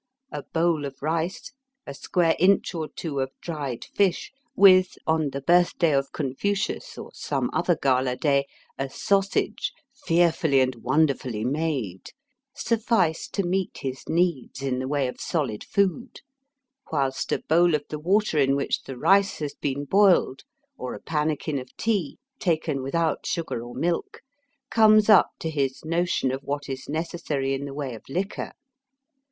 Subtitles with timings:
[0.31, 1.51] A bowl of rice,
[1.85, 7.11] a square inch or two of dried fish, with, on the birthday of Confucius or
[7.13, 8.47] some other gala day,
[8.79, 12.13] a sausage fearfully and wonderfully made,
[12.55, 16.21] suffice to meet his needs in the way of solid food;
[16.91, 20.41] whilst a bowl of the water in which the rice has been boiled,
[20.79, 24.23] or a pannikin of tea, taken without sugar or milk,
[24.71, 28.53] comes up to his notion of what is necessary in the way of liquor.